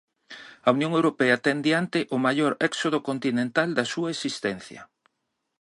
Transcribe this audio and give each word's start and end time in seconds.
A 0.67 0.69
Unión 0.75 0.91
Europea 0.99 1.41
ten 1.45 1.57
diante 1.67 1.99
o 2.15 2.17
maior 2.25 2.51
éxodo 2.69 2.99
continental 3.09 3.69
da 3.77 3.85
súa 3.93 4.09
existencia. 4.15 4.81